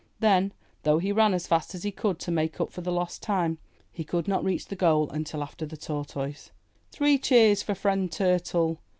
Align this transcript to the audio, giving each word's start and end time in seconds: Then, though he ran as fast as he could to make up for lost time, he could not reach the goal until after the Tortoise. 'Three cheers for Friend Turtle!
Then, 0.19 0.51
though 0.81 0.97
he 0.97 1.11
ran 1.11 1.31
as 1.35 1.45
fast 1.45 1.75
as 1.75 1.83
he 1.83 1.91
could 1.91 2.17
to 2.21 2.31
make 2.31 2.59
up 2.59 2.71
for 2.71 2.81
lost 2.81 3.21
time, 3.21 3.59
he 3.91 4.03
could 4.03 4.27
not 4.27 4.43
reach 4.43 4.65
the 4.65 4.75
goal 4.75 5.07
until 5.11 5.43
after 5.43 5.63
the 5.67 5.77
Tortoise. 5.77 6.49
'Three 6.89 7.19
cheers 7.19 7.61
for 7.61 7.75
Friend 7.75 8.11
Turtle! 8.11 8.79